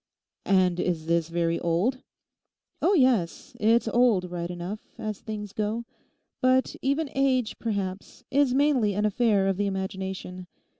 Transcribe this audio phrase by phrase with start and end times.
[0.47, 2.01] 'And is this very old?'
[2.81, 5.85] 'Oh yes, it's old right enough, as things go;
[6.41, 10.47] but even age, perhaps, is mainly an affair of the imagination.